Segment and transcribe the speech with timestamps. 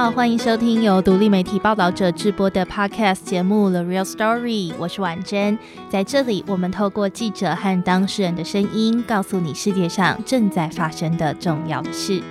[0.00, 5.58] 好，欢迎收听由独立媒体报道者制播的 Podcast 节目《The Real Story》，我是婉珍。
[5.90, 12.22] 在这里，我们透过记者和当事人的声音，告诉你世界上正在发生的重要的事。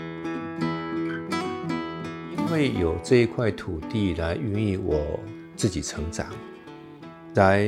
[2.37, 5.19] 因为有这一块土地来孕育我
[5.57, 6.25] 自己成长，
[7.35, 7.67] 来，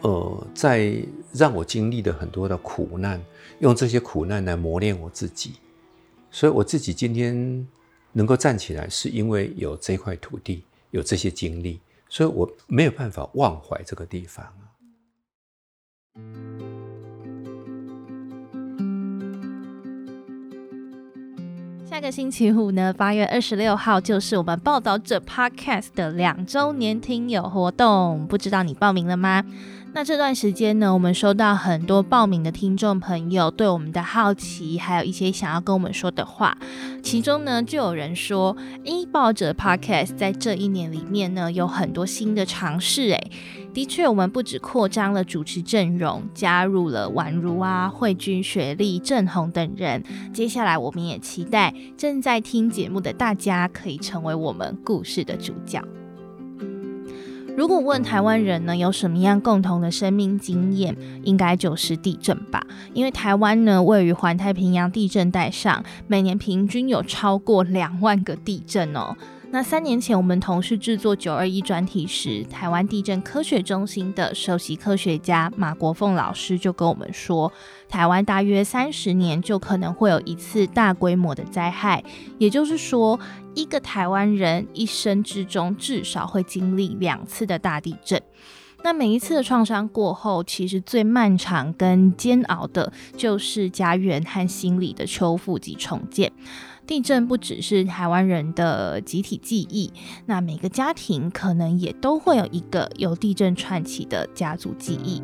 [0.00, 0.96] 呃，在
[1.32, 3.22] 让我经历了很多的苦难，
[3.60, 5.52] 用这些苦难来磨练我自己。
[6.32, 7.64] 所以我自己今天。
[8.12, 14.46] 能够站起来，是因为有这块土地，有这些经历，所以我没有办法忘怀这个地方
[22.02, 29.44] 个星期五呢，八月二十六号就是我们报道者 Podcast 的两周年听友活动，不知道你报名了吗？
[29.94, 36.56] 那这段时间呢，我们收到很多报名的听众朋友对我们的好奇，还有一些想要跟我们说的话。
[37.04, 43.30] 其中呢，就有人说：“诶，报者 Podcast 在这一年里面呢，有很多新的尝试。”诶，
[43.72, 50.02] 的确，我们不止扩张了主持阵容，加入了宛如啊、慧君、雪莉、郑红等人。
[50.32, 55.82] 接下来，我们也期待正在听节目的大家可以成为我们故事的主角。
[57.54, 62.66] 如果问台湾人呢有什么样共同的生命经验，应该就是地震吧。
[62.94, 69.14] 因为台湾呢位于环太平洋地震带上，每年平均有超过两万个地震哦。
[69.54, 77.52] 那三年前，我们同事制作九二一专题时，台湾地震科学中心的首席科学家马国凤老师就跟我们说，
[77.86, 82.02] 台湾大约三十年就可能会有一次大规模的灾害，
[82.38, 83.20] 也就是说，
[83.54, 88.22] 一个台湾人一生之中至少会经历两次的大地震。
[88.82, 96.32] 那每一次的创伤过后，其实最漫长跟煎熬的，就是家园和心理的修复及重建。
[96.86, 99.92] 地震不只是台湾人的集体记忆，
[100.26, 105.22] 那每个家庭可能也都会有一个由地震串起的家族记忆。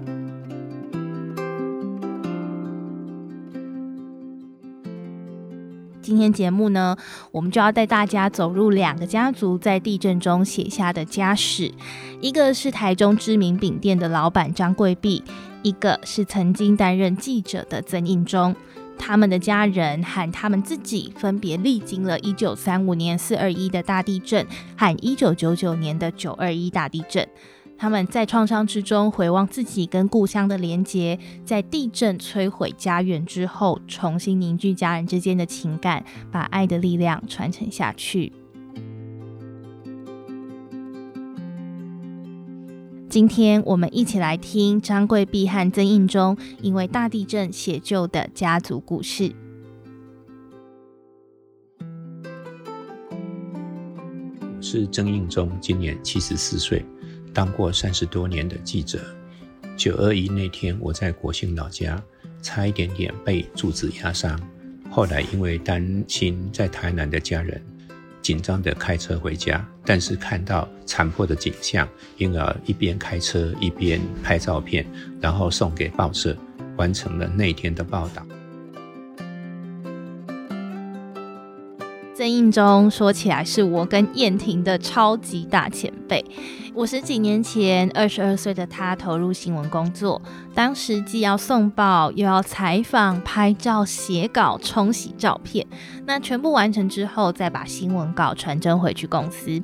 [6.01, 6.97] 今天节目呢，
[7.33, 11.71] 我们就要带大家走入两个家族在地震中写下的家史，
[12.23, 15.23] 一个是台中知名饼店的老板张贵碧，
[15.63, 18.57] 一个是曾经担任记者的曾应忠。
[18.99, 27.27] 他们的家人和他们自己分别历经了一九三五年四二一的大地震和一九九九年的九二一大地震。
[27.81, 38.33] 他们在创伤之中回望自己跟故乡的连结，在地震摧毁家园之后，重新凝聚家人之间的情感，把爱的力量传承下去。
[43.09, 49.35] 今天我们一起来听张贵碧和曾应忠因为大地震写就的家族故事。
[54.41, 56.85] 我是曾应忠，今年七十四岁，
[57.33, 59.01] 当过三十多年的记者。
[59.75, 62.03] 九二一那天，我在国兴老家，
[62.43, 64.39] 差一点点被柱子压伤，
[64.91, 67.65] 后来因为担心在台南的家人。
[68.29, 74.87] 紧张的开车回家，但是看到残破的景象，因而一边开车一边拍照片，
[75.19, 76.37] 然后送给报社，
[76.77, 78.23] 完成了那天的报道。
[82.19, 86.25] 曾印中说起来是我跟燕婷的超级大前辈。
[86.75, 90.21] 五十几年前，二十二岁的他投入新闻工作，
[90.53, 95.65] 当时既要送报，又要采访、拍照、写稿、冲洗照片。
[96.07, 99.63] 那全部完成之后，再把新闻稿传真回去公司。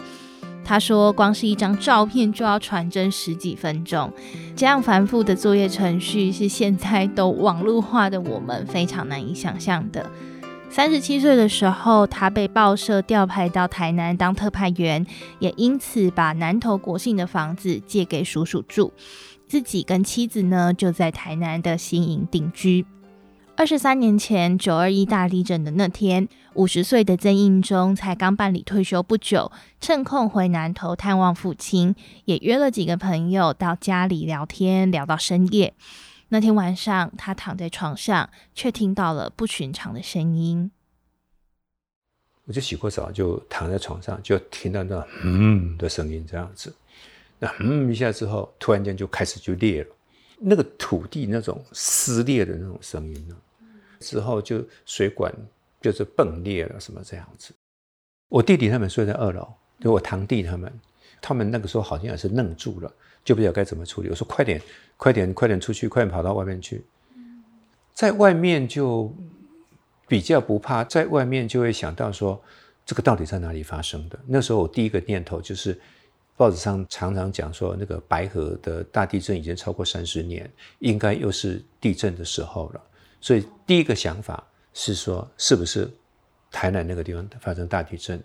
[0.64, 4.12] 他说，光是一张照片就要传真十几分钟，
[4.54, 10.08] 这样繁复的作业程序是现在都网络化的我们非常难以想象的。
[10.74, 15.06] 三十七岁的时候，他被报社调派到台南当特派员，
[15.38, 18.92] 也因此把南投国信的房子借给叔叔住，
[19.46, 22.84] 自己跟妻子呢就在台南的新营定居。
[23.54, 31.94] 二十三年前九二一大地震的那天，五十岁的曾应忠才刚办理退休不久，趁空回南投探望父亲，
[32.24, 35.72] 也约了几个朋友到家里聊天，聊到深夜。
[36.34, 40.68] 那天晚上，他躺在床上，却听到了不寻常的声音。
[42.44, 46.74] 我就洗过澡，就躺在床上，就听到那“嗯”的声音，这样子。
[47.38, 49.94] 那“嗯”一下之后，突然间就开始就裂了，
[50.40, 53.36] 那个土地那种撕裂的那种声音呢。
[54.00, 55.32] 之后就水管
[55.80, 57.54] 就是崩裂了，什么这样子。
[58.28, 60.80] 我弟弟他们睡在二楼，就我堂弟他们，
[61.22, 62.92] 他们那个时候好像也是愣住了。
[63.24, 64.08] 就不知道该怎么处理。
[64.10, 64.60] 我说：“快点，
[64.96, 66.84] 快点，快点出去，快点跑到外面去。”
[67.94, 69.12] 在外面就
[70.06, 72.40] 比较不怕，在外面就会想到说
[72.84, 74.18] ：“这个到底在哪里发生的？
[74.26, 75.80] 那时候我第一个念头就是，
[76.36, 80.50] 报纸上常常讲说，那个白河的大地震已经超过三十年，
[80.80, 82.82] 应该又是地震的时候了。
[83.20, 84.44] 所以第一个想法
[84.74, 85.88] 是说，是不是
[86.50, 88.22] 台南那个地方发生大地震？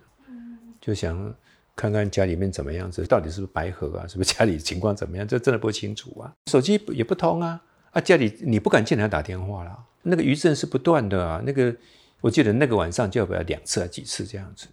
[0.81, 1.33] 就想
[1.79, 4.07] 看看家里面怎么样子，到底是不是白河啊？
[4.09, 5.25] 是不是家里情况怎么样？
[5.25, 7.61] 这真的不清楚啊，手机也不通啊，
[7.91, 9.85] 啊，家里你不敢见他打电话了。
[10.03, 11.73] 那个余震是不断的啊，那个。
[12.21, 14.67] 我记得那个晚上就要不要两次还几次这样子？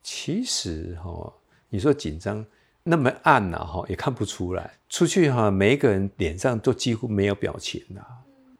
[0.00, 1.32] 其实哈，
[1.68, 2.46] 你说紧张
[2.84, 4.70] 那么暗呐哈，也看不出来。
[4.88, 8.00] 出去哈，每一个人脸上都几乎没有表情呐，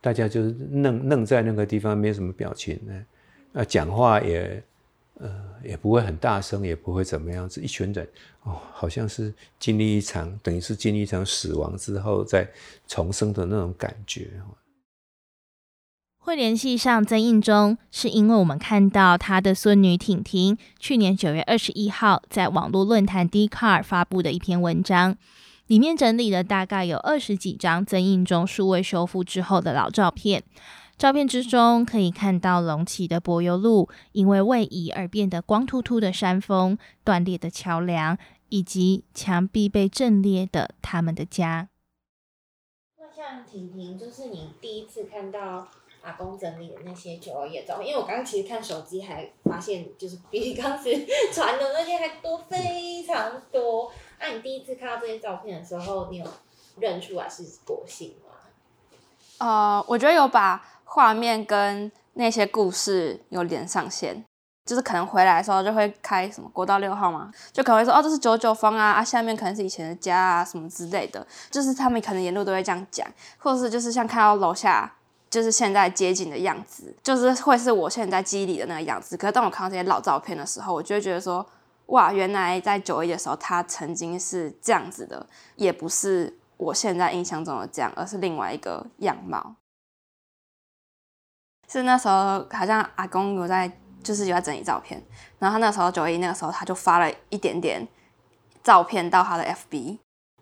[0.01, 3.07] 大家就是愣愣在那个地方，没什么表情呢。
[3.53, 4.61] 啊，讲话也
[5.19, 5.31] 呃
[5.65, 7.61] 也不会很大声，也不会怎么样子。
[7.61, 8.09] 一群人
[8.43, 12.49] 哦，好像是经历一场，等于是经历一场死亡之后再
[12.87, 14.31] 重生的那种感觉。
[16.19, 25.17] 会联系上曾印忠，是因为我们看到他的孙女婷婷去年九月二十一号在网络论坛 d c a r 发布的一篇文章，
[25.69, 30.43] 里面整理了大概有二十几张曾印忠数位修复之后的老照片。
[30.99, 38.17] 照片之中可以看到隆起的柏油路，因为位移而变得光秃秃的山峰、断裂的桥梁，
[38.49, 41.69] 以及墙壁被震裂的他们的家。
[42.99, 45.69] 那像婷婷，就是你第一次看到。
[46.03, 53.91] 阿公整理的那些九二夜照，因为我刚刚其实看手机还发现，就是比刚时传的那些还多非常多。
[54.21, 56.27] 那你第一次看到这些照片的时候，你有
[56.79, 58.31] 认出来是国姓吗？
[59.39, 64.25] 呃，我觉得有把画面跟那些故事有连上线，
[64.65, 73.07] 就是可能回来的时候就会开什么国道六号嘛，就可能会说哦，这是九九峰啊，啊下面可能是以前的家啊什么之类的，就是他们可能沿路都会这样讲，
[73.37, 74.91] 或者是就是像看到楼下。
[75.29, 79.17] 就是现在街景的样子，就是会是我现在记忆里的那个样子。
[79.17, 81.45] 可是当我看到这些老照片的时候，我就会觉得说，
[81.87, 89.57] 哇，原来在九一的时候，它曾经是这样子的，也不是我现在印象中的这样，而是另外一个样貌。
[91.81, 93.71] 是那时候好像阿公有在，
[94.03, 95.03] 就是有在整理照片，
[95.39, 97.87] 然后他那时候九一那个时候，他就发了一点点
[98.63, 99.99] 照片到他的 FB。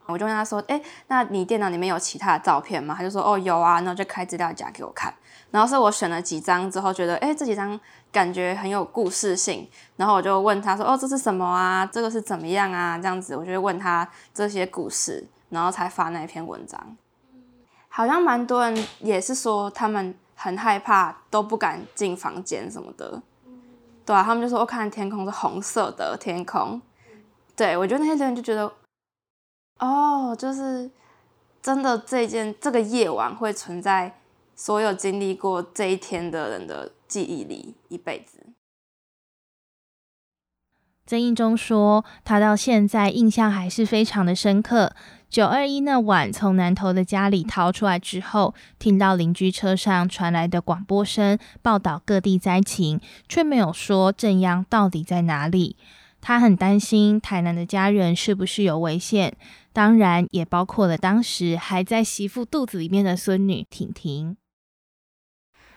[0.07, 0.79] 我就问他说：“哎，
[1.09, 5.13] 那你电脑里面有其他的照片吗？”他就说：“哦，有啊。”然后就开资料夹给我看。
[5.51, 7.81] 然后是我选了几张之后，觉得哎，这几张
[8.13, 9.67] 感觉很有故事性。
[9.97, 11.87] 然后我就问他说：“哦，这是什么啊？
[11.87, 16.97] 这个是怎么样啊？”这样子，我就问他这些故事，然后才发那一篇文章。
[17.89, 23.23] 好像蛮多人也是说，他们很害怕，都不敢进房间什么的。
[24.05, 26.79] 对啊，他们就说：“我看天空是红色的天空。”
[27.57, 28.71] 对我觉得那些人就觉得。
[29.79, 30.91] 哦，就是
[31.63, 34.19] 真的，这件这个夜晚会存在
[34.55, 38.39] 所有经历过这一天的人的记忆里一辈子。
[41.07, 44.95] 曾印中说，他到现在印象还是非常的深刻。
[45.29, 55.77] 九二一那晚从南头的家里逃出来之后，听到邻居车上传来的广播声，报道各地灾情，却没有说正央到底在哪里。
[56.21, 59.37] 他很担心台南的家人是不是有危险。
[59.75, 64.37] 当然也包括了当时还在媳妇肚子里面的孙女婷婷。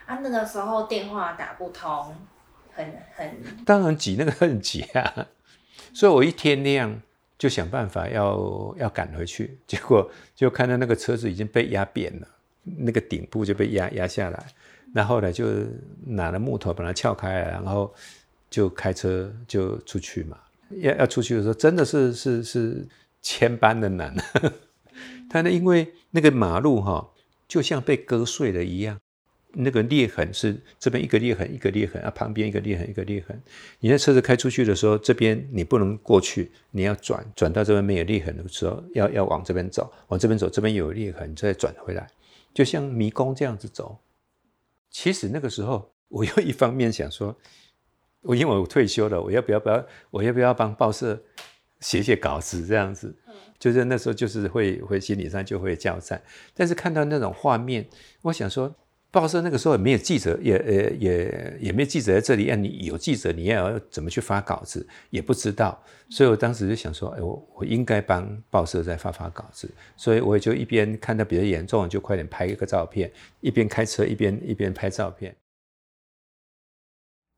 [0.06, 2.16] 啊，那个时候电话打不通，
[2.78, 3.30] 很很。
[3.66, 5.28] 当然挤，那个很挤啊！
[5.94, 7.02] 所以我一天亮
[7.38, 12.28] 就想办法要要赶回去， 结果就看到那个车子已经被压扁了，
[12.64, 14.46] 那个顶部就被压压下来。
[14.94, 15.46] 那后来就
[16.06, 17.94] 拿了木头把它撬开了，然后
[18.50, 20.38] 就开车就出去嘛。
[20.70, 22.88] 要要出去的时候，真的是是是。
[23.20, 24.16] 千般的难，
[25.30, 27.10] 他呢，因为那个马路哈，
[27.46, 28.98] 就像被割碎了一样，
[29.60, 33.42] 那个裂痕是这边一个裂痕，一个裂痕啊，旁边一个裂痕，一个裂痕。
[33.80, 42.08] 你在车子开出去的时候，这边你不能过去，你要转转到这边没有裂痕的时候，要要往这边走，往这边走，这边有裂痕，再转回来，
[42.54, 43.98] 就像迷宫这样子走。
[44.92, 47.36] 其实那个时候，我又一方面想说，
[48.22, 51.22] 我因为我退休了，我要不要不要，我要不要帮报社？
[51.80, 53.16] 写写稿子这样子，
[53.60, 56.20] 就是那时候就是会会心理上就会交战，
[56.56, 57.88] 但是看到那种画面，
[58.24, 58.76] 我想说，
[59.20, 75.36] 报社那个时候也没有记者，也呃也也没有记者在这里，啊，你有记者，你要怎么去发稿子也不知道，所以我当时就想说，哎，我我应该帮报社再发发稿子，所以我也就一边看到比较严重，就快点拍一个照片，一边开车一边一边拍照片。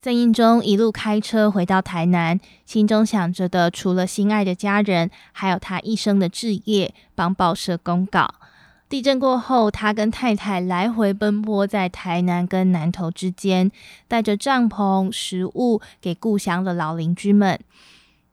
[0.02, 8.36] 曾印中一路开车回到台南，心中想着的除了心爱的家人，还有他一生的志业——帮报社公稿。
[8.90, 13.72] 地震过后，他跟太太来回奔波在台南跟南投之间，
[14.08, 17.60] 带着帐篷、食物给故乡的老邻居们。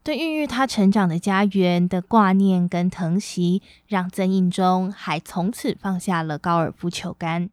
[0.03, 7.51] 对孕育他成长的家园的挂念跟疼惜，让曾印忠还从此放下了高尔夫球杆。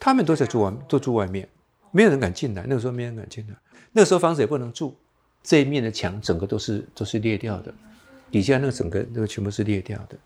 [0.00, 1.48] 他们都在住外，都住外面，
[1.92, 2.64] 没有人敢进来。
[2.66, 3.54] 那个时候没人敢进来，
[3.92, 4.96] 那个时候房子也不能住，
[5.44, 7.72] 这一面的墙整个都是都是裂掉的，
[8.30, 10.18] 底下那个整个那个全部是裂掉的。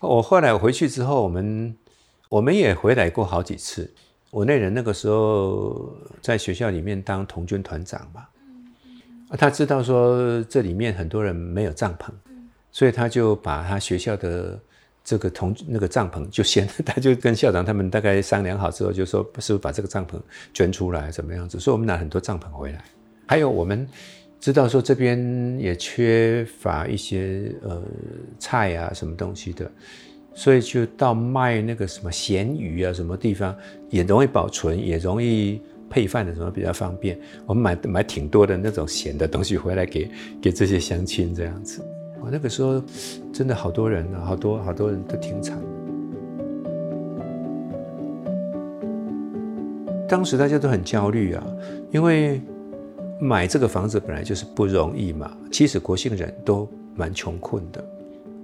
[0.00, 1.76] 我后来回去之后，我们
[2.28, 3.92] 我们也回来过好几次。
[4.30, 5.90] 我那人那个时候
[6.20, 8.26] 在学校里面当童军团长嘛，
[9.30, 12.10] 啊，他知道说这里面很多人没有帐篷，
[12.70, 14.60] 所以他就把他学校的
[15.02, 20.20] 这个童那个帐篷就先， 他就跟校长他们大概商量好之后，就说是不是把这个帐篷
[20.52, 21.58] 捐出来，怎么样子？
[21.58, 22.84] 所以我们拿很多帐篷回来。
[23.26, 23.88] 还有我们
[24.40, 27.82] 知道说这边也缺乏一些呃
[28.38, 29.70] 菜啊什么东西的。
[30.34, 33.52] 所以就到卖那个什么咸鱼啊，什么地方
[33.90, 37.18] 也容易保存，也容易配饭的，什么比较方便。
[37.44, 40.08] 我们买买挺多的那种咸的东西回来给
[40.40, 41.84] 给这些乡亲这样子。
[42.20, 42.80] 我那个时候
[43.32, 45.58] 真的好多人啊，好多好多人都挺惨。
[50.08, 51.44] 当时大家都很焦虑啊，
[51.90, 52.40] 因为
[53.20, 55.36] 买这个房子本来就是不容易嘛。
[55.50, 57.84] 其实国姓人都蛮穷困的。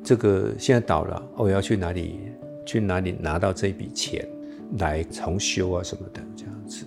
[0.03, 2.21] 这个现在倒了，我要去哪里？
[2.67, 4.27] 去哪里拿到这笔钱
[4.79, 6.87] 来重修啊什么的这样子？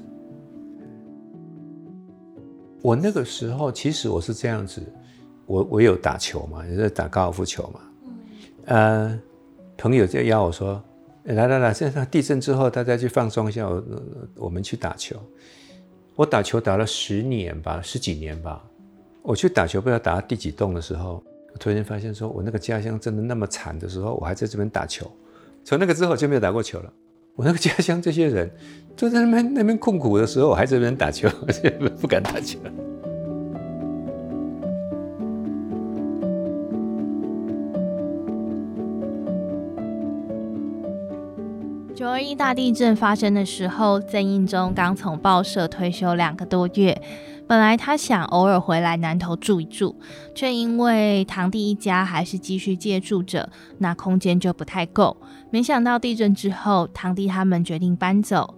[2.82, 4.82] 我那个时候其实我是这样子，
[5.46, 7.80] 我我有打球嘛，也是打高尔夫球嘛。
[8.66, 9.20] 呃，
[9.78, 10.84] 朋友就邀我说
[11.26, 13.84] ：“来来来，现在地震之后，大家去放松一下，我
[14.36, 15.16] 我们去打球。”
[16.18, 18.66] 我打球打了十年吧，十几年吧。
[19.22, 21.24] 我去打球，不知道打到第几栋的时候。
[21.60, 25.10] 突然发现，说我那个家乡真的那么惨的时候，我还在这边打球。
[25.64, 26.92] 从那个之后就没有打过球了。
[27.36, 28.50] 我那个家乡这些人
[28.96, 31.30] 都在那边那边困苦的时候，我还在这边打球，
[32.02, 32.58] 不敢打球。
[41.98, 47.02] 九二一大地震发生的时候，曾印忠刚从报社退休两个多月。
[47.48, 49.96] 本来他想偶尔回来南头住一住，
[50.36, 53.50] 却因为堂弟一家还是继续借住着，
[53.80, 55.18] 那空间就不太够。
[55.50, 58.54] 没想到地震之后，堂弟他们决定搬走。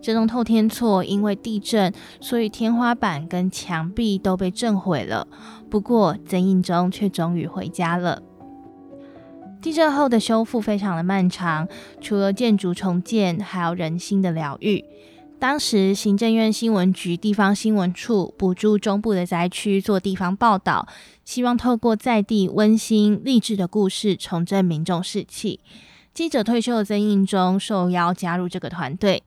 [0.00, 5.28] 这栋透天厝因为地震，所以天花板跟墙壁都被震毁了。
[5.68, 8.22] 不过曾印忠却终于回家了。
[9.62, 11.68] 地震后的修复非常的漫长，
[12.00, 14.84] 除了建筑重建，还有人心的疗愈。
[15.38, 20.88] 当时，行政院新闻局地方新闻处补助中部的灾区做地方报道，
[21.24, 25.60] 希望透过在地温馨励志的故事，重振民众士气。
[26.12, 29.22] 记者退休的曾印中受邀加入这个团队，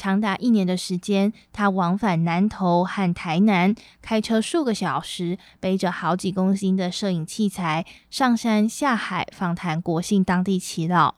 [0.00, 11.12] 长达一年的时间，他往返南投和台南，开车数个小时，背着好几公斤的摄影器材，上山下海访谈国姓当地祈祷。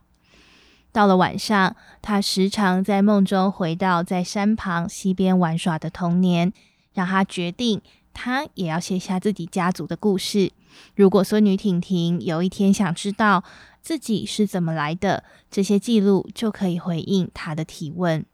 [0.90, 6.52] 到了晚上，他时常在梦中回到在山旁溪边玩耍的童年，
[6.92, 7.80] 让他决定，
[8.12, 10.50] 他也要写下自己家族的故事。
[10.96, 13.44] 如果孙女婷婷有一天想知道
[13.80, 18.26] 自己是怎么来的，这些记录就可以回应他的提问。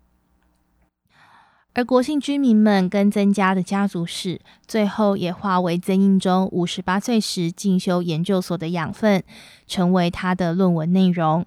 [1.78, 9.23] 而国姓居民们跟曾家的家族史，最后也化为曾印中五十八岁时进修研究所的养分，
[9.68, 11.47] 成为他的论文内容。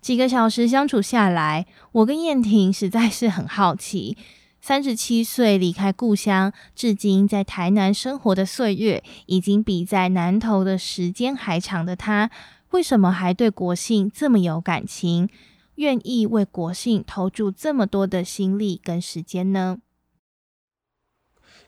[0.00, 4.16] 几个小时相处下来，我跟燕婷实在是很好奇：
[4.60, 12.32] 三十七岁离开故乡，至今在台南生活的岁月，已经比在南投的时间还长的他，
[12.70, 15.28] 为什么还对国姓这么有感情，
[15.76, 19.78] 愿意为国姓投注这么多的心力跟时间呢？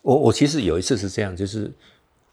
[0.03, 1.73] 我我其实有一次是这样，就是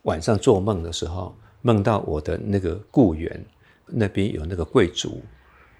[0.03, 3.45] 晚上做梦的时候，梦到我的那个故园
[3.87, 5.21] 那边有那个贵族。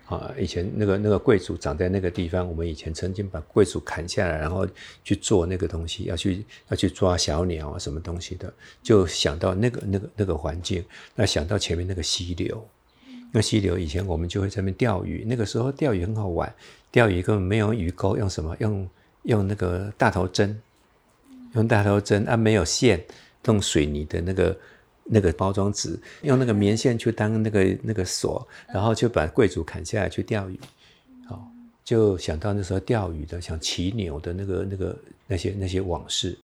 [0.06, 4.68] 啊，以前那个那个贵族长在那个地方，我们以前曾经把贵族砍下来，然后
[5.02, 10.84] 去做那个东西，要去要去抓小鸟啊，什么东西的，就想到那个那个那个环境，
[11.16, 12.68] 那想到前面那个溪流，
[13.34, 16.56] 那溪流以前我们就会在那边钓鱼，那个时候钓鱼很好玩，
[16.90, 18.56] 钓鱼根本没有鱼钩，用什么？
[18.62, 18.88] 用
[19.24, 20.58] 用那个大头针，
[21.56, 23.04] 用大头针啊，没有线，
[23.48, 24.58] 用水泥的那个。
[25.06, 30.58] 那个包装纸用那个棉线去当那个那个锁，然后就把贵族砍下来去钓鱼，
[31.28, 31.46] 好，
[31.84, 34.98] 就想到那时候钓鱼的，想骑牛的那个那个
[35.28, 36.38] 那些那些往事。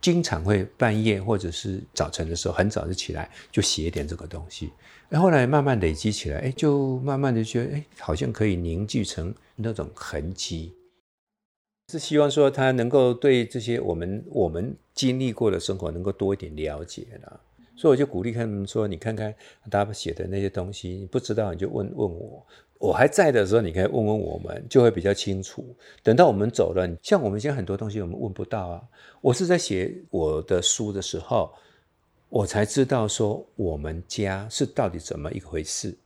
[0.00, 4.70] 经常会半夜或者是早晨的时候很早就起来，就写一点这个东西。
[5.08, 10.72] 然后来慢慢累积起来，哎，就慢慢的觉得，哎，好像可以凝聚成那种痕迹。
[11.92, 17.40] 是希望说他能够对这些我们我们经历过的生活能够多一点了解了。
[17.76, 19.32] 所以我就鼓励他们说：“你看看
[19.70, 22.44] 他写的那些东西，你不知道你就问问我。
[22.78, 25.64] 我还在的时候，你可以问问我们，就会比较清楚。
[26.02, 28.82] 等到我们走了，像我们现在很多东西我们问不到啊。
[29.20, 31.52] 我是在写我的书的时候，
[32.36, 35.96] 我才知道说我们家是到底怎么一回事。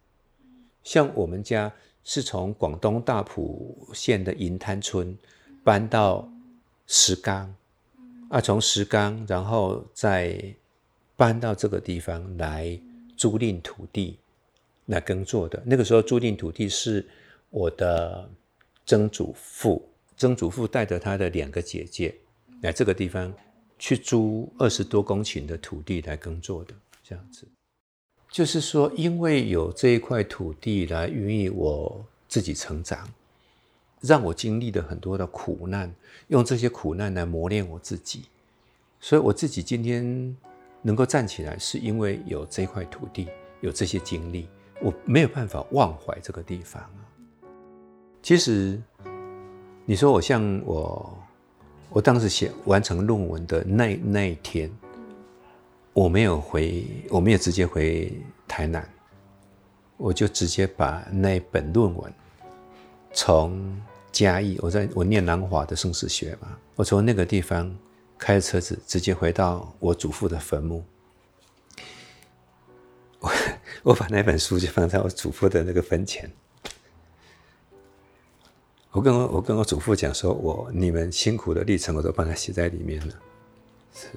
[0.84, 1.72] 像我们家
[2.04, 5.16] 是从广东大埔县的银滩村
[5.64, 6.30] 搬到
[6.87, 7.54] 石冈，
[8.28, 10.38] 啊，从石冈，然后再。”
[11.20, 12.80] 搬到这个地方来
[13.14, 14.18] 租赁土地
[14.87, 15.62] 来耕作的。
[15.66, 17.06] 那个时候租赁土地是
[17.50, 18.26] 我的
[18.87, 22.14] 曾祖父，曾祖父带着他的两个姐姐
[22.62, 23.30] 来这个地方
[23.80, 26.72] 去租二十多公顷的土地来耕作的。
[27.02, 27.44] 这样子，
[28.30, 33.08] 就是说，因为有这一块土地来孕育我自己成长，
[34.00, 35.92] 让我经历了很多的苦难，
[36.28, 38.26] 用这些苦难来磨练我自己，
[39.00, 40.37] 所以我自己今天。
[40.82, 43.28] 能够站起来，是因为有这块土地，
[43.60, 44.49] 有这些经历，
[44.80, 47.04] 我没有办法忘怀这个地方啊。
[48.22, 48.80] 其实，
[49.84, 51.22] 你说我像我，
[51.90, 54.70] 我当时写完成论文的那那一天，
[55.92, 58.12] 我没有回，我没有直接回
[58.49, 58.88] 台南，
[59.97, 62.12] 我就直接把那本论文
[63.12, 63.80] 从
[64.11, 67.70] 嘉义，我在我念南华的生死学嘛，我从那个地方。
[68.23, 70.85] 开着车子直接回到我祖父的坟墓，
[73.18, 73.32] 我
[73.82, 76.30] 我把那本书就放在我祖父的那个坟前。
[78.92, 83.14] 我跟我我跟我祖父讲说，我你们辛苦的历程我都帮他写在里面了，
[83.94, 84.09] 是，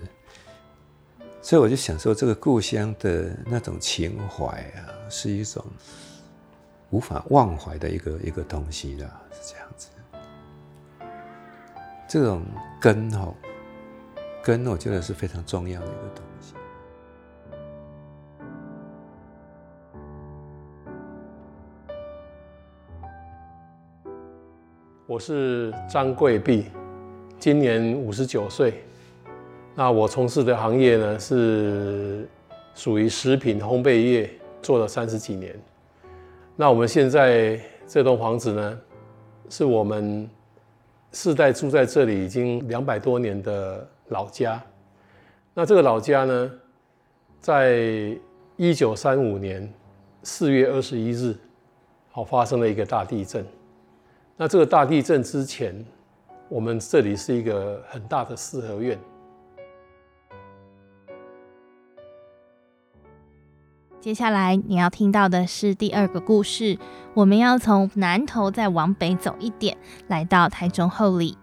[1.42, 5.64] 所以我就想说，这个故乡的那种情怀啊，是一种
[6.90, 9.88] 无法忘怀的一个一个东西的，是这样子。
[12.08, 12.44] 这种
[12.82, 13.34] 根哦。
[14.44, 16.33] 根，我觉得是非常重要的一个东西。
[25.06, 26.66] 我是张贵碧，
[27.38, 28.82] 今年五十九岁。
[29.76, 32.28] 那我从事的行业呢是
[32.74, 34.30] 属于食品烘焙业，
[34.62, 35.54] 做了三十几年。
[36.56, 38.80] 那我们现在这栋房子呢，
[39.50, 40.30] 是我们
[41.12, 43.88] 世代住在这里已经两百多年的。
[44.10, 44.62] 老家，
[45.54, 46.52] 那这个老家呢，
[47.40, 48.16] 在
[48.58, 49.74] 一九三五年
[50.22, 51.34] 四月二十一日，
[52.12, 53.44] 好发生了一个大地震。
[54.36, 55.86] 那这个大地震之前，
[56.50, 59.00] 我们这里是一个很大的四合院。
[64.02, 66.78] 接下来你要听到的是第二个故事，
[67.14, 71.38] 我们要从南头再往北走一点，来到台中后里。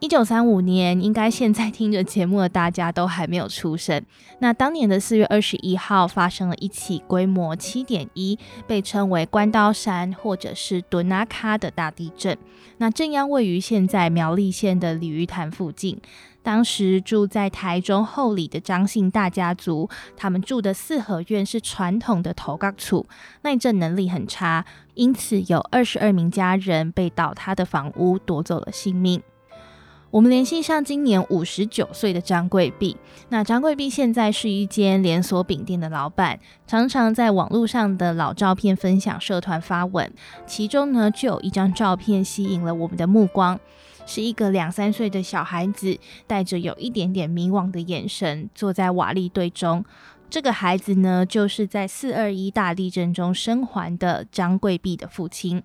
[0.00, 4.00] 一九三五年，应该现在听着节目的大家都还没有出生。
[4.38, 12.38] 那当年的四月二十一号，发生了一起规模七点一，被称为关刀山或者是敦纳卡的大地震。
[12.76, 16.00] 那震央位于现在苗栗县的鲤鱼潭附近。
[16.44, 23.04] 当时住在台中后里的张姓大家族，他们住的四合院是传统的头钢厝，
[23.42, 29.20] 耐震能力很差，因此有二十二名家人被倒塌的房屋夺走了性命。
[30.10, 32.96] 我们联系上今年五十九岁的张贵碧。
[33.28, 40.10] 那张贵碧现在是一间连锁饼店的老板，常常在网络上的老照片分享社团发文。
[40.46, 43.60] 其中呢，就有一张照片吸引了我们的目光，
[44.06, 49.84] 是一个两三岁的小孩子，带着有一点点迷惘的眼神，坐在瓦砾堆中。
[50.30, 55.62] 这个孩子呢，就是在四二一大地震中生还的张贵碧的父亲。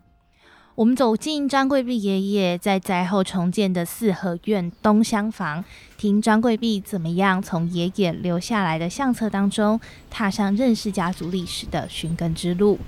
[0.75, 5.63] 我们走进张贵碧爷爷在灾后重建的四合院东厢房，
[5.97, 12.79] 听张贵碧怎么样从爷爷留下来的相册当中，踏上认识家族历史的寻根之路。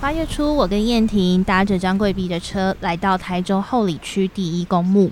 [0.00, 5.10] 八月初，我跟燕婷搭着张贵碧的车，来到台中后里区第一公墓。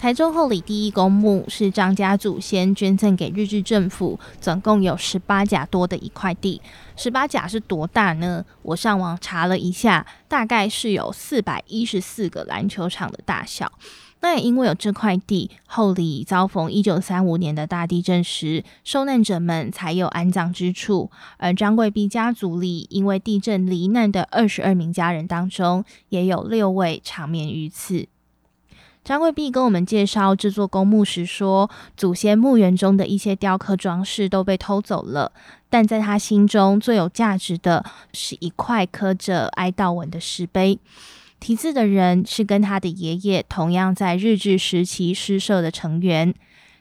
[0.00, 6.62] 台中后里第一公墓是张家祖先捐赠给日治政府，总共有十八甲多的一块地。
[6.96, 8.42] 十八甲是多大呢？
[8.62, 13.70] 我上网查了一下，大概是有四百一十四个篮球场的大小。
[14.22, 21.10] 那也因为有这块地，后里遭逢一九三五年的大地震时，受难者们才有安葬之处。
[21.36, 28.08] 而张贵碧家族里因为地震罹难的二十二名家人当中，也有六位长眠于此。
[29.02, 35.32] 张贵碧跟我们介绍这座公墓时说，祖先墓园中的一些雕刻装饰都被偷走了，
[35.68, 40.78] 但在他心中最有价值的是一块刻着哀悼文的石碑。
[41.40, 46.34] 题字的人是跟他的爷爷同样在日治时期诗社的成员。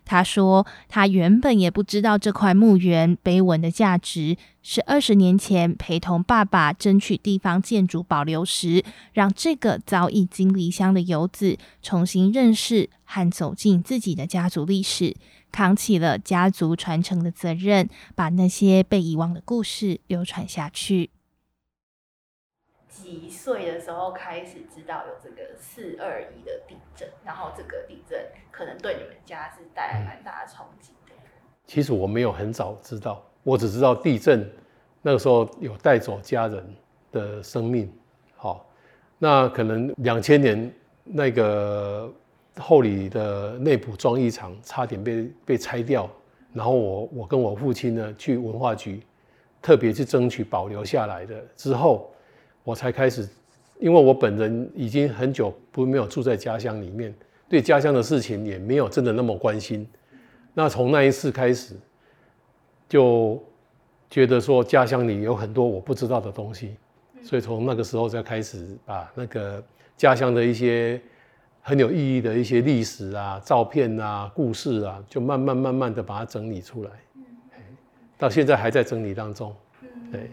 [0.10, 15.15] 他说，他原本也不知道这块墓园碑文的价值，是二十年前陪同爸爸争取地方建筑保留时，让这个早已经离乡的游子重新认识和走进自己的家族历史，
[15.52, 21.12] 扛起了家族传承的责任，把那些被遗忘的故事流传下去。
[23.02, 28.20] 几岁的时候开始知道有这个四二一的地震，然后这个地震
[28.52, 30.92] 可能对你们家是带来蛮大的冲击。
[31.66, 34.52] 其实我没有很早知道，我只知道地震
[35.02, 36.76] 那个时候有带走家人
[37.12, 37.90] 的生命。
[38.36, 38.70] 好，
[39.18, 40.70] 那可能两千年
[41.06, 42.12] 那个
[42.58, 46.10] 后里的内埔装艺厂差点被被拆掉，
[46.54, 49.02] 然后我我跟我父亲呢去文化局
[49.62, 52.14] 特别去争取保留下来的之后。
[52.70, 53.28] 我才开始，
[53.80, 57.12] 因为我本人已经很久不没有住在家乡里面，
[57.50, 59.88] 对家乡的事情也没有真的那么关心。
[60.54, 61.74] 那从那一次开始，
[62.88, 63.44] 就
[64.08, 66.76] 觉得说家乡里有很多我不知道的东西，
[67.24, 69.64] 所以从那个时候再开始把那个
[69.98, 71.02] 家乡的一些
[71.64, 76.92] 很有意义的一些历史啊、照片啊、故事啊，就慢慢慢慢的把它整理出来。
[78.16, 79.56] 到现在还在整理当中。
[80.12, 80.30] 对。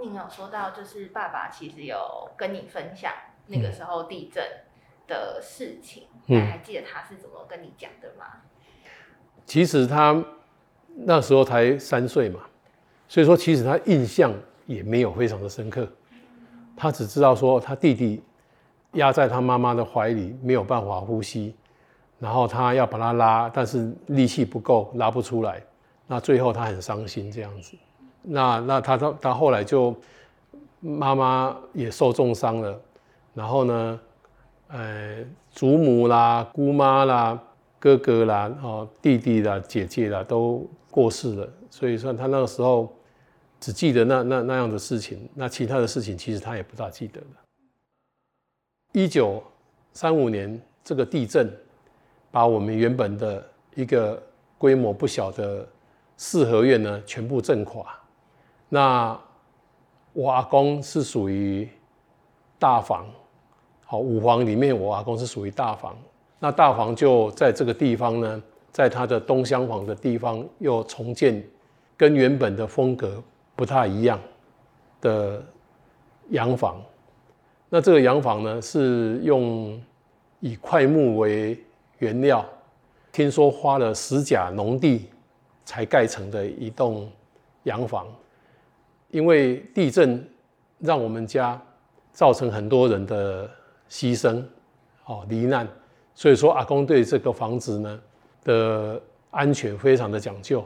[0.00, 3.12] 您有说到，就是爸爸其实有跟你分享
[3.46, 4.42] 那个时候地震
[5.06, 8.24] 的事情，你还记得他是怎么跟你讲的吗？
[9.44, 10.24] 其实他
[10.94, 12.40] 那时候才三岁嘛，
[13.08, 14.32] 所以说其实他印象
[14.66, 15.86] 也没有非常的深刻，
[16.76, 18.22] 他只知道说他弟弟
[18.92, 21.54] 压在他妈妈的怀里没有办法呼吸，
[22.18, 25.62] 然后他要把他拉，但是力气不够拉不出来，
[26.06, 27.76] 那最后他很伤心这样子。
[28.22, 29.94] 那那他他他后来就
[30.80, 32.80] 妈妈也受重伤了，
[33.34, 34.00] 然后呢，
[34.68, 37.42] 呃，祖母啦、姑妈啦、
[37.78, 42.94] 哥哥啦、哦弟弟啦、姐姐啦都过世了，所以说他那个时候
[43.58, 47.26] 只记得那那那样的事情，那其他的事情其实他也不大记得了。
[48.92, 49.42] 一九
[49.92, 51.50] 三五年这个地震
[52.30, 54.20] 把我们原本的一个
[54.56, 55.68] 规模不小的
[56.16, 57.99] 四合院呢全部震垮。
[58.72, 59.18] 那
[60.12, 61.68] 我阿公是属于
[62.56, 63.04] 大房，
[63.84, 65.96] 好五房里面，我阿公是属于大房。
[66.38, 71.42] 那大房就在这个地方呢，在他的东厢房的地方又重建，
[71.96, 73.22] 跟原本的风格
[73.56, 74.18] 不太一样
[75.00, 75.44] 的
[76.28, 76.80] 洋房。
[77.68, 79.80] 那这个洋房呢，是用
[80.38, 81.60] 以块木为
[81.98, 82.44] 原料，
[83.10, 85.08] 听说花了十甲农地
[85.64, 87.10] 才盖成的一栋
[87.64, 88.06] 洋房。
[89.10, 90.24] 因为地震
[90.78, 91.60] 让我们家
[92.12, 93.48] 造成很多人的
[93.88, 94.42] 牺牲，
[95.06, 95.66] 哦，罹难，
[96.14, 98.00] 所以说阿公对这个房子呢
[98.44, 100.64] 的安全非常的讲究，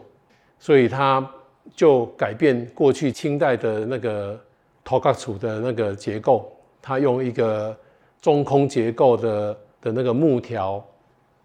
[0.59, 1.27] 所以他
[1.75, 4.39] 就改变过去清代的那个
[4.85, 6.53] 头盖厝的那个结构，
[6.83, 7.77] 他用一个
[8.21, 10.85] 中空结构的的那个木条，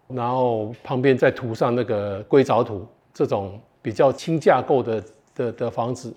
[0.08, 6.14] 然后旁边再涂上那个硅藻土，这种比较轻架构的的的房子。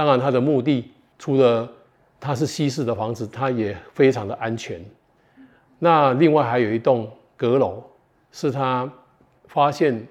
[0.00, 1.70] 当然，它的目的除了
[2.18, 4.82] 它是西式的房子，它也非常的安全。
[5.78, 7.84] 那另外还有一栋阁楼，
[8.32, 8.90] 是他
[9.44, 10.08] 发现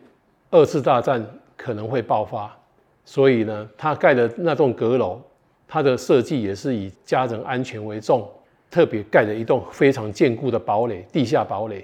[0.52, 1.26] 二次大战
[1.58, 2.56] 可能会爆发，
[3.04, 5.20] 所以呢，他盖的那栋阁楼，
[5.68, 8.30] 它的设计也是以家人安全为重，
[8.70, 11.84] 特别盖了一栋非常坚固的堡垒，地下堡垒，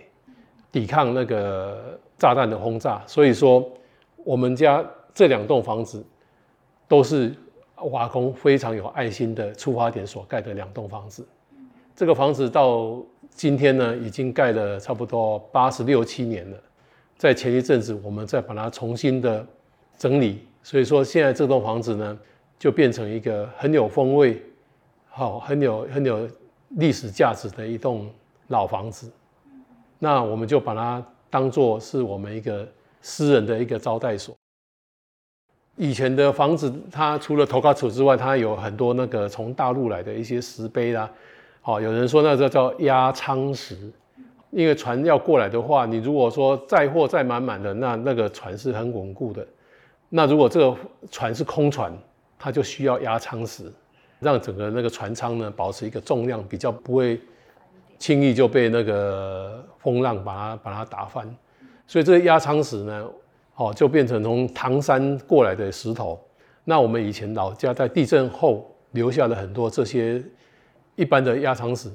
[0.71, 3.01] 抵抗那个炸弹的轰炸。
[3.07, 3.67] 所以说，
[4.23, 6.05] 我们家这两栋房子
[6.87, 7.33] 都是。
[7.87, 11.27] 瓦工非常有爱心的出发点所盖的两栋房子，
[11.95, 16.57] 这个房子到今天呢，已经盖了差不多八十六七年了。
[17.17, 19.45] 在前一阵子，我们再把它重新的
[19.97, 22.19] 整理，所以说现在这栋房子呢，
[22.59, 24.41] 就变成一个很有风味、
[25.07, 26.27] 好很有很有
[26.71, 28.09] 历史价值的一栋
[28.47, 29.11] 老房子。
[29.97, 32.67] 那我们就把它当做是我们一个
[33.01, 34.35] 私人的一个招待所。
[35.77, 41.09] 以前的房子，它除了头卡楚之外，它有很多那个从大陆来的一些石碑啦。
[41.61, 43.75] 好，有人说那个叫压舱石，
[44.51, 49.45] 因为船要过来的话，你如果说载货载满满的，那那个船是很稳固的。
[50.07, 50.77] 那如果这个
[51.11, 51.91] 船是空船，
[52.39, 53.69] 它就需要压舱石，
[54.19, 57.19] 让整个那个船舱呢保持一个重量，比较不会
[57.99, 61.27] 轻易就被那个风浪把它把它打翻。
[61.87, 63.05] 所以这个压舱石呢，
[63.55, 66.19] 哦，就变成从唐山过来的石头。
[66.63, 70.23] 那我们以前老家在地震后留下了很多这些
[70.95, 71.89] 一般的压舱石。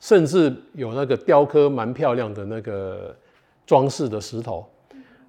[0.00, 3.14] 甚至有那个雕刻蛮漂亮的那个
[3.66, 4.66] 装饰的石头，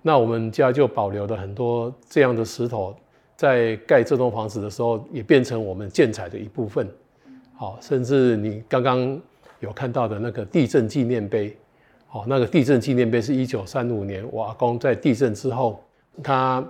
[0.02, 2.96] 那我们家就保留了很多这样的石头，
[3.36, 6.90] 在盖这栋房子的时候也变成我们建材的一部分。
[7.54, 9.22] 好，甚至你刚刚
[9.60, 11.54] 有看到的那个地震纪念碑，
[12.14, 15.82] 好，那个地震纪念碑是一九三五年我阿公在地震之后，
[16.22, 16.62] 他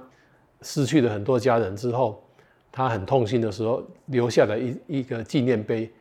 [0.61, 2.23] 失去了很多家人之后，
[2.71, 5.91] 他很痛心的时候留下了一一个纪念碑。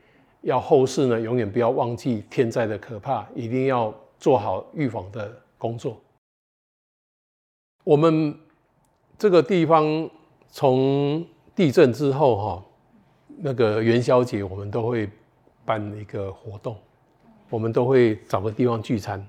[0.42, 5.98] 要后世呢，永远不要忘记天灾的可怕，一定要做好预防的工作。
[7.82, 8.38] 我们
[9.16, 10.08] 这个地方
[10.48, 11.24] 从
[11.56, 12.64] 地震之后哈，
[13.38, 15.08] 那个元宵节我们都会
[15.64, 16.76] 办一个活动，
[17.50, 19.24] 我们都会找个地方聚餐。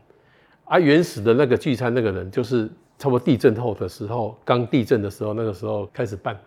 [0.65, 6.39] 啊原始的那个聚餐那个人，就是差不多地震后的时候，刚地震的时候，那个时候开始办。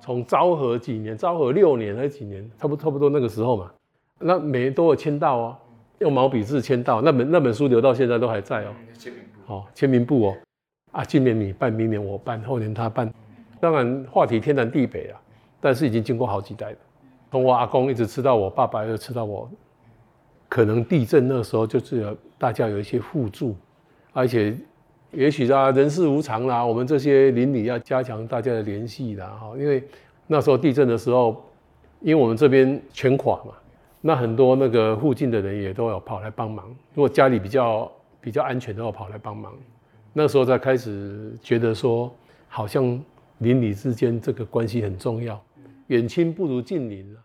[0.00, 3.70] 从昭和几年，昭和六年还是几年，差不差不多那个时候嘛。
[4.18, 5.56] 那每年都有签到哦，
[5.98, 8.74] 用毛笔字签到，那本那本书留到现在都还在哦。
[8.98, 10.36] 签名簿，哦，签名簿哦。
[10.92, 13.12] 啊，今年你办，明年我办，后年他办。
[13.60, 15.20] 当然话题天南地北啊，
[15.60, 16.76] 但是已经经过好几代了。
[17.30, 19.50] 从我阿公一直吃到我爸爸，又吃到我。
[20.54, 23.56] 可能地震那时候就是大家有一些互助，
[24.12, 24.56] 而且
[25.10, 29.82] 也许啊人事无常啦，我们这些邻里要加强大家的联系啦哈，因为
[30.28, 31.44] 那时候地震的时候，
[32.00, 33.52] 因为我们这边全垮嘛。
[34.00, 37.90] 那很多那个附近的人也都有跑来帮忙，如果家里比较
[38.20, 39.52] 比较安全，都要跑来帮忙。
[40.12, 42.14] 那时候才开始觉得说，
[42.46, 43.02] 好像
[43.38, 45.42] 邻里之间这个关系很重要，
[45.88, 47.20] 远亲不如近邻了。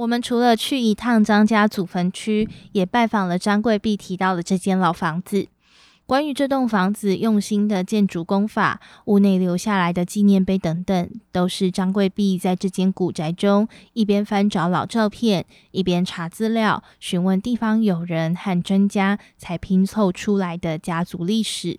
[0.00, 5.48] 我们除了去一趟张家祖坟区，也拜访了张贵碧提到的这间老房子。
[6.06, 21.78] 关于这栋房子用心的建筑工法、屋内留下来的纪念碑等等，都是张贵碧在这间古宅中一边翻找老照片，一边查资料、询问地方友人和专家，才拼凑出来的家族历史。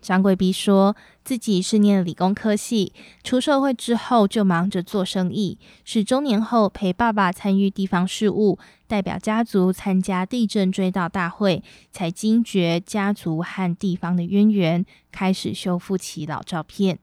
[0.00, 2.92] 张贵斌说自己是念理工科系，
[3.24, 16.98] 出社会之后就忙着做生意，是中年后陪爸爸参与地方事务，代表家族参加地震追悼大会，才惊觉家族和地方的渊源，开始修复起老照片。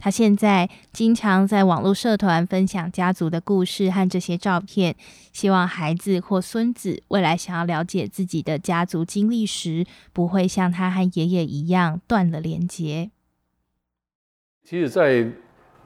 [0.00, 4.94] 他现在经常在网络社团分享家族的故事和这些照片，
[5.32, 13.10] 希望孩子或孙子未来想要了解自己的家族经历时，不会像他和爷爷一样断了连接。
[14.64, 15.26] 其实，在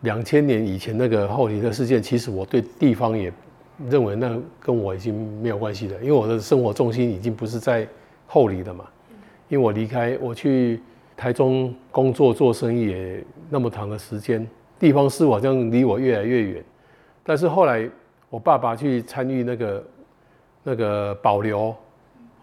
[0.02, 3.32] 两千年以前那个后里的事件，其实我对地方也
[3.88, 7.88] 认为那跟我已经没有关系了，因为我的生活重心已经不是在
[8.26, 8.84] 后里的嘛，
[9.48, 10.78] 因为我离开我去。
[11.14, 16.64] 台中工作做生意也那么长的时间，地方事好像离我越来越远。
[17.22, 17.86] 但是后来
[18.30, 19.84] 我爸爸去参与那个
[20.62, 21.76] 那个保留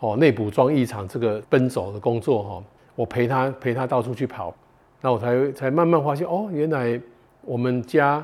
[0.01, 4.53] 哦内部装艺厂这个奔走的工作哈，我陪他陪他到处去跑，
[5.01, 7.01] 那我才才慢慢发现哦，原来
[7.41, 8.23] 我们家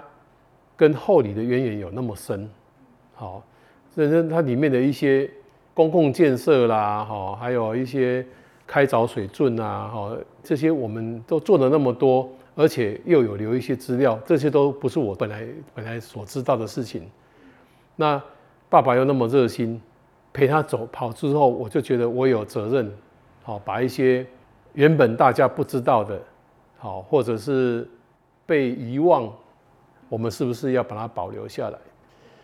[0.78, 2.48] 跟后里的渊源有那么深。
[3.16, 3.42] 好，
[3.96, 5.28] 这这它里面的一些
[5.74, 8.24] 公共建设啦，哈，还有一些。
[8.68, 17.04] 开凿水圳啊，哈，这些我们都做了那么多，而且又有留一些资料，这些都不是我本来本来所知道的事情。
[17.96, 18.22] 那
[18.70, 19.82] 爸爸又那么热心，
[20.34, 22.92] 陪他走跑之后，我就觉得我有责任，
[23.44, 24.26] 好把一些
[24.74, 26.20] 原本大家不知道的，
[26.78, 27.88] 好或者是
[28.46, 29.32] 被遗忘，
[30.10, 31.78] 我们是不是要把它保留下来？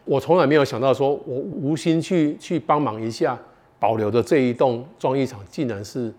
[0.05, 3.37] 我从来没有想到说我无心去去帮忙一下。
[3.79, 6.13] 保留的这一栋装艺厂，竟然是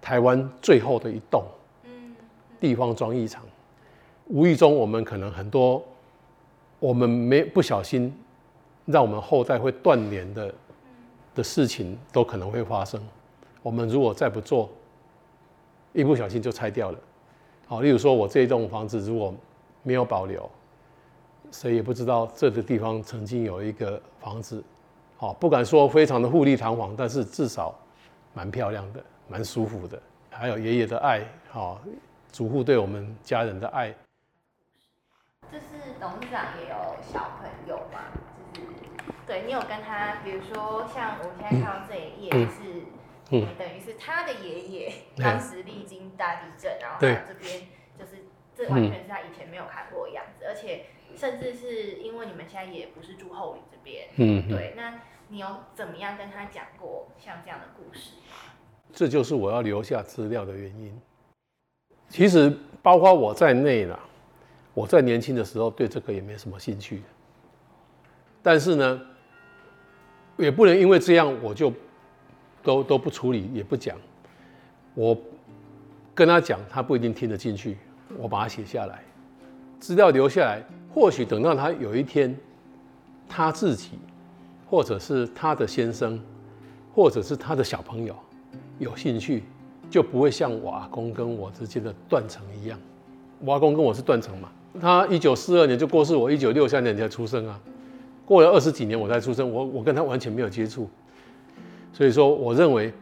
[0.00, 1.44] 台湾最后的一栋
[2.60, 3.42] 地方装异常。
[4.26, 5.82] 无意中，我们可能很多
[6.78, 8.14] 我们没不小心，
[8.84, 10.54] 让我们后代会断联的
[11.34, 13.00] 的事情，都可能会发生。
[13.62, 14.68] 我们如果再不做，
[15.92, 16.98] 一不小心就拆掉了。
[17.66, 19.34] 好，例如说我这一栋房子如果
[19.82, 20.48] 没有保留，
[21.50, 24.62] 谁也不知道这个地方曾经有一个房子。
[25.16, 27.74] 好，不敢说非常的富丽堂皇，但是至少
[28.34, 30.00] 蛮漂亮的，蛮舒服的。
[30.30, 31.80] 还有爷爷的爱，好，
[32.30, 33.94] 祖父对我们家人的爱。
[35.50, 38.12] 就是董事长也有小朋友嘛，
[38.52, 38.68] 就是
[39.26, 42.82] 对你有跟他，比如说像我现在看到这一页嗯是，
[43.30, 47.66] 嗯等于是他的爷爷对当时历经大地震，然后他这边
[47.98, 50.84] 就是这完全是他以前没有看过的样子，而且
[51.16, 58.16] 甚至是因为你们现在也不是住后里这边，嗯，嗯对，那你有怎么样跟他讲过像这样的故事？
[58.92, 61.00] 这就是我要留下资料的原因。
[62.08, 63.98] 其实包括我在内啦，
[64.74, 67.02] 我在年轻的时候对这个也没什么兴趣
[68.42, 69.00] 但是呢，
[70.36, 71.72] 也不能因为这样我就
[72.62, 73.96] 都都不处理，也不讲。
[74.94, 75.16] 我
[76.14, 77.76] 跟他讲，他不一定听得进去。
[78.16, 79.02] 我把它写下来，
[79.78, 80.62] 资料留下来，
[80.94, 82.34] 或许等到他有一天
[83.28, 83.98] 他自己，
[84.68, 86.18] 或者是他的先生，
[86.94, 88.16] 或者是他的小朋友
[88.78, 89.44] 有兴趣，
[89.90, 92.78] 就不会像我阿公跟我之间的断层一样。
[93.40, 94.48] 我阿公跟我是断层嘛，
[94.80, 97.60] 他一九四二年就过世，我一九六三年才出生啊，
[98.26, 100.88] 过了二十几年我才出生，我我跟他完全没有接触，
[101.92, 102.92] 所以说我认为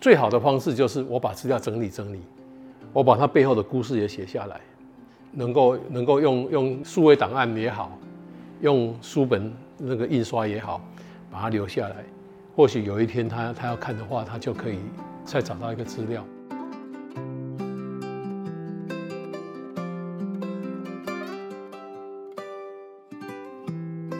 [0.00, 2.20] 最好的方式就是我把资料整理整理，
[2.92, 4.60] 我把他背后的故事也写下来，
[5.32, 7.98] 能够能够用用数位档案也好，
[8.60, 10.80] 用书本那个印刷也好，
[11.30, 11.96] 把它留下来。
[12.54, 14.78] 或许有一天他他要看的话，他就可以
[15.24, 16.24] 再找到一个资料。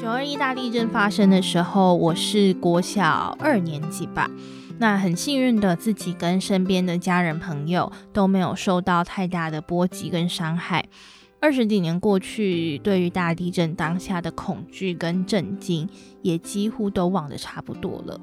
[0.01, 4.31] 九二意大利震发生的时候，我是国小二年级吧。
[4.79, 10.87] 那很幸运的，自己跟身边的家人朋友都没有受到太大的波及跟伤害。
[11.41, 15.89] 二十几年过去，对于大地震当下的恐惧跟震惊，
[16.21, 18.21] 也几乎都忘得差不多了。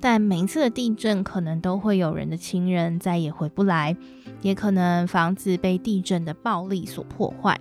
[0.00, 3.96] 但每一次的地震，可能都会有人的亲人再也回不来，
[4.40, 7.58] 也可能房子被地震的暴力所破坏。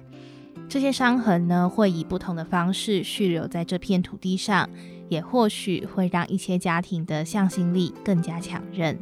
[0.70, 4.70] 这些伤痕呢，会以不同的方式续留在这片土地上，
[5.10, 8.96] 也或许会让一些家庭的向心力更加强韧。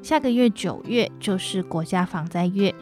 [0.00, 2.72] 下个月九月就是国家防灾月，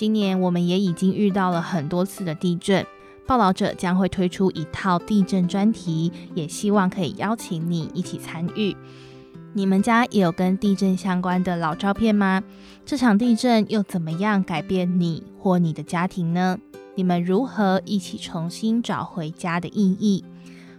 [0.00, 2.86] 今年我们也已经遇到了很多次的地震。
[3.26, 8.74] 报道者将会推出一套地震专题，也希望可以邀请你一起参与。
[9.52, 12.42] 你们家也有跟地震相关的老照片吗？
[12.86, 16.56] 这场地震又怎么样改变你或你的家庭呢？
[16.94, 20.24] 你们如何一起重新找回家的意义？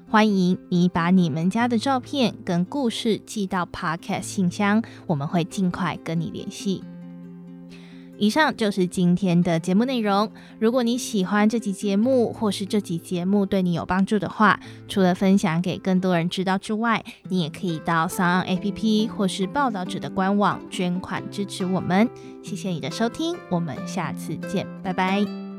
[0.09, 6.83] 欢迎你把你们家的照片跟故事寄到 Podcast 信箱，我们会尽快跟你联系。
[8.21, 10.31] 以上就是今天的节目内容。
[10.59, 22.07] 如果你喜欢这集节目，或是这集节目对你有帮助的话，除了分享给更多人知道之外，你也可以到 s o n APP 或是报道者的官网捐款支持我们。
[22.43, 25.50] 谢谢你的收听，我们下次见，拜拜。